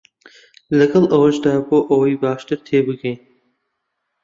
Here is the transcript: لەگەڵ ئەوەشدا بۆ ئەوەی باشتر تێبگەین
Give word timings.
لەگەڵ 0.77 1.05
ئەوەشدا 1.11 1.53
بۆ 1.67 1.77
ئەوەی 1.89 2.19
باشتر 2.23 2.57
تێبگەین 2.67 3.17